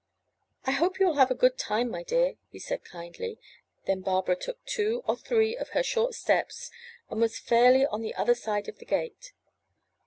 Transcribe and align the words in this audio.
*'I 0.65 0.71
hope 0.71 0.99
you 0.99 1.05
will 1.05 1.17
have 1.17 1.29
a 1.29 1.35
good 1.35 1.59
time, 1.59 1.87
my 1.91 2.03
dear/' 2.03 2.35
said 2.59 2.79
he 2.83 2.89
kindly; 2.89 3.37
then 3.85 4.01
Barbara 4.01 4.35
took 4.35 4.57
two 4.65 5.03
or 5.05 5.15
three 5.15 5.55
of 5.55 5.69
her 5.77 5.83
short 5.83 6.15
steps, 6.15 6.71
and 7.11 7.21
was 7.21 7.37
fairly 7.37 7.85
on 7.85 8.01
the 8.01 8.15
other 8.15 8.33
side 8.33 8.67
of 8.67 8.79
the 8.79 8.85
gate. 8.85 9.31